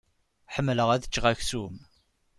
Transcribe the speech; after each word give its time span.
Ḥemmleɣ 0.53 0.89
ad 0.91 1.05
ččeɣ 1.09 1.25
aksum. 1.31 1.75